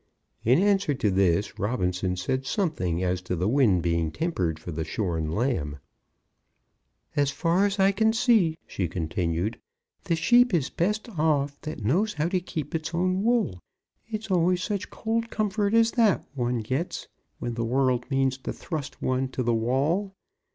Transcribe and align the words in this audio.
In 0.43 0.57
answer 0.63 0.95
to 0.95 1.11
this 1.11 1.59
Robinson 1.59 2.15
said 2.15 2.43
something 2.47 3.03
as 3.03 3.21
to 3.21 3.35
the 3.35 3.47
wind 3.47 3.83
being 3.83 4.09
tempered 4.11 4.57
for 4.57 4.71
the 4.71 4.83
shorn 4.83 5.29
lamb. 5.31 5.77
"As 7.15 7.29
far 7.29 7.67
as 7.67 7.77
I 7.79 7.91
can 7.91 8.11
see," 8.11 8.57
she 8.65 8.87
continued, 8.87 9.59
"the 10.05 10.15
sheep 10.15 10.55
is 10.55 10.71
best 10.71 11.07
off 11.19 11.61
that 11.61 11.85
knows 11.85 12.15
how 12.15 12.29
to 12.29 12.39
keep 12.39 12.73
its 12.73 12.95
own 12.95 13.21
wool. 13.21 13.59
It's 14.09 14.31
always 14.31 14.63
such 14.63 14.89
cold 14.89 15.29
comfort 15.29 15.75
as 15.75 15.91
that 15.91 16.25
one 16.33 16.61
gets, 16.61 17.07
when 17.37 17.53
the 17.53 17.63
world 17.63 18.09
means 18.09 18.39
to 18.39 18.51
thrust 18.53 19.03
one 19.03 19.27
to 19.27 19.43
the 19.43 19.53
wall. 19.53 20.15